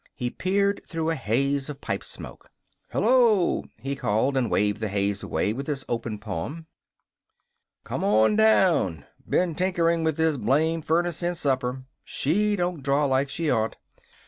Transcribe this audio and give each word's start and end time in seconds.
He 0.15 0.31
peered 0.31 0.81
through 0.87 1.11
a 1.11 1.15
haze 1.15 1.69
of 1.69 1.79
pipe 1.79 2.03
smoke. 2.03 2.49
"Hello!" 2.89 3.63
he 3.77 3.95
called, 3.95 4.35
and 4.35 4.49
waved 4.49 4.81
the 4.81 4.87
haze 4.87 5.21
away 5.21 5.53
with 5.53 5.67
his 5.67 5.85
open 5.87 6.17
palm. 6.17 6.65
"Come 7.83 8.03
on 8.03 8.35
down! 8.35 9.05
Been 9.29 9.53
tinkering 9.53 10.03
with 10.03 10.17
this 10.17 10.37
blamed 10.37 10.85
furnace 10.85 11.17
since 11.17 11.41
supper. 11.41 11.83
She 12.03 12.55
don't 12.55 12.81
draw 12.81 13.05
like 13.05 13.29
she 13.29 13.51
ought. 13.51 13.75